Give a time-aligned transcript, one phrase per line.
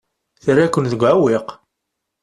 [0.43, 1.47] Terra-ken deg uɛewwiq.